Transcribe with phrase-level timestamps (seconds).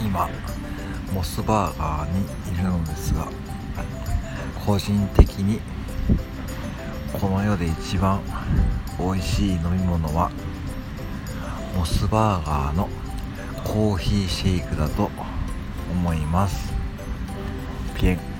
[0.00, 0.28] 今
[1.12, 3.28] モスバーガーにいるのですが
[4.66, 5.60] 個人的に
[7.12, 8.20] この世で一番
[8.98, 10.30] 美味しい飲み物は
[11.76, 12.88] モスバーガーの
[13.64, 15.10] コーヒーシェイクだと
[15.90, 16.72] 思います。
[17.94, 18.33] ピエン。